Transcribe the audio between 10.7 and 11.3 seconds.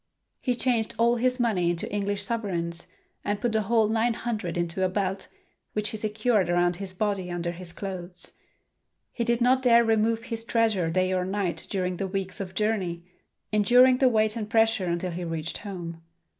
day or